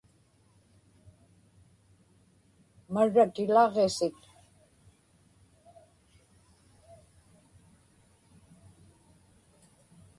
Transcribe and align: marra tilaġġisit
marra 2.95 3.25
tilaġġisit 3.35 4.19